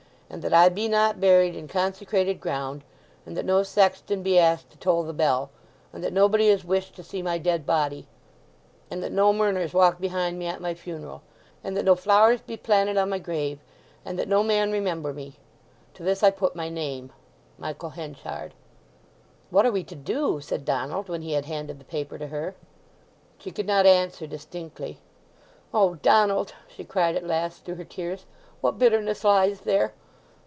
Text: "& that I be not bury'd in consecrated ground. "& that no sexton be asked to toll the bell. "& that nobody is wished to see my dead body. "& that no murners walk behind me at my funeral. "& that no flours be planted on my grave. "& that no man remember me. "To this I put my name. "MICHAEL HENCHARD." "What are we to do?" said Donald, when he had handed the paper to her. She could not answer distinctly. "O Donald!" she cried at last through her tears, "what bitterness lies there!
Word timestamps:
"& 0.31 0.31
that 0.41 0.53
I 0.53 0.69
be 0.69 0.87
not 0.87 1.19
bury'd 1.19 1.55
in 1.57 1.67
consecrated 1.67 2.39
ground. 2.39 2.85
"& 3.05 3.25
that 3.25 3.43
no 3.43 3.63
sexton 3.63 4.23
be 4.23 4.39
asked 4.39 4.69
to 4.69 4.77
toll 4.77 5.03
the 5.03 5.11
bell. 5.11 5.49
"& 5.75 5.91
that 5.91 6.13
nobody 6.13 6.47
is 6.47 6.63
wished 6.63 6.95
to 6.95 7.03
see 7.03 7.21
my 7.21 7.37
dead 7.37 7.65
body. 7.65 8.07
"& 8.49 8.89
that 8.89 9.11
no 9.11 9.33
murners 9.33 9.73
walk 9.73 9.99
behind 9.99 10.39
me 10.39 10.47
at 10.47 10.61
my 10.61 10.73
funeral. 10.73 11.21
"& 11.45 11.63
that 11.63 11.83
no 11.83 11.95
flours 11.95 12.39
be 12.39 12.55
planted 12.55 12.95
on 12.95 13.09
my 13.09 13.19
grave. 13.19 13.59
"& 13.85 14.03
that 14.05 14.29
no 14.29 14.41
man 14.41 14.71
remember 14.71 15.11
me. 15.11 15.33
"To 15.95 16.03
this 16.03 16.23
I 16.23 16.31
put 16.31 16.55
my 16.55 16.69
name. 16.69 17.11
"MICHAEL 17.57 17.89
HENCHARD." 17.89 18.53
"What 19.49 19.65
are 19.65 19.71
we 19.73 19.83
to 19.83 19.95
do?" 19.95 20.39
said 20.39 20.63
Donald, 20.63 21.09
when 21.09 21.23
he 21.23 21.33
had 21.33 21.43
handed 21.45 21.77
the 21.77 21.83
paper 21.83 22.17
to 22.17 22.27
her. 22.27 22.55
She 23.37 23.51
could 23.51 23.67
not 23.67 23.85
answer 23.85 24.25
distinctly. 24.27 24.99
"O 25.73 25.95
Donald!" 25.95 26.53
she 26.69 26.85
cried 26.85 27.17
at 27.17 27.27
last 27.27 27.65
through 27.65 27.75
her 27.75 27.83
tears, 27.83 28.25
"what 28.61 28.79
bitterness 28.79 29.25
lies 29.25 29.59
there! 29.59 29.91